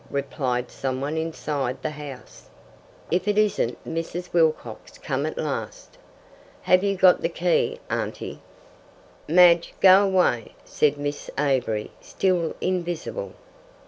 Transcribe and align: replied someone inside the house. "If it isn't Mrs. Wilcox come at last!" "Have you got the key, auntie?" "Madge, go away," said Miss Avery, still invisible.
replied 0.09 0.71
someone 0.71 1.15
inside 1.15 1.79
the 1.83 1.91
house. 1.91 2.49
"If 3.11 3.27
it 3.27 3.37
isn't 3.37 3.85
Mrs. 3.87 4.33
Wilcox 4.33 4.97
come 4.97 5.27
at 5.27 5.37
last!" 5.37 5.99
"Have 6.63 6.83
you 6.83 6.95
got 6.97 7.21
the 7.21 7.29
key, 7.29 7.79
auntie?" 7.87 8.39
"Madge, 9.27 9.75
go 9.79 10.03
away," 10.05 10.55
said 10.65 10.97
Miss 10.97 11.29
Avery, 11.37 11.91
still 12.01 12.55
invisible. 12.61 13.33